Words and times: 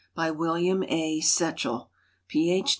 By 0.15 0.31
William 0.31 0.81
A. 0.87 1.19
Setchell, 1.21 1.89
Ph. 2.27 2.67